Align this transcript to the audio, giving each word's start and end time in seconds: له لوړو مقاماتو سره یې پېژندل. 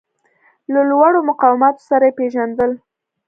له 0.73 0.81
لوړو 0.89 1.19
مقاماتو 1.29 1.85
سره 1.89 2.03
یې 2.07 2.15
پېژندل. 2.19 2.71